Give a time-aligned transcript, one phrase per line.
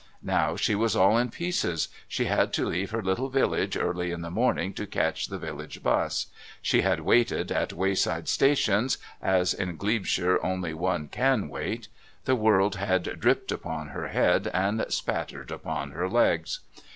[0.23, 4.09] Now she was all in pieces; she had had to leave her little village early
[4.09, 6.25] in the morning to catch the village bus;
[6.59, 11.87] she had waited at wayside stations, as in Glebeshire only one can wait;
[12.25, 16.61] the world had dripped upon her head and spattered upon her legs.